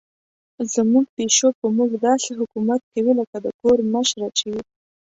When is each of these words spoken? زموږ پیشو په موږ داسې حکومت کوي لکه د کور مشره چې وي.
زموږ 0.73 1.05
پیشو 1.15 1.47
په 1.59 1.67
موږ 1.77 1.91
داسې 2.07 2.29
حکومت 2.39 2.81
کوي 2.93 3.13
لکه 3.19 3.37
د 3.45 3.47
کور 3.59 3.77
مشره 3.93 4.27
چې 4.37 4.45
وي. 4.51 4.61